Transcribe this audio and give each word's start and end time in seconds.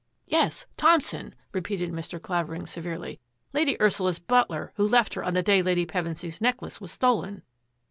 "Yes, 0.25 0.65
Thompson," 0.77 1.35
repeated 1.53 1.91
Mr. 1.91 2.19
Clavering 2.19 2.65
se 2.65 2.81
verely;" 2.81 3.19
Lady 3.53 3.79
Ursula's 3.79 4.17
butler, 4.17 4.73
who 4.77 4.87
left 4.87 5.13
her 5.13 5.23
on 5.23 5.35
the 5.35 5.43
day 5.43 5.61
Lady 5.61 5.85
Pevensy's 5.85 6.41
necklace 6.41 6.81
was 6.81 6.91
stolen." 6.91 7.43